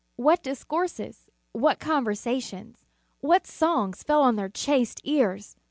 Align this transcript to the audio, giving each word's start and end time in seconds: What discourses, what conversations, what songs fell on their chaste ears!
What 0.15 0.41
discourses, 0.41 1.29
what 1.51 1.77
conversations, 1.77 2.87
what 3.19 3.45
songs 3.45 4.01
fell 4.01 4.23
on 4.23 4.35
their 4.35 4.49
chaste 4.49 4.99
ears! 5.03 5.55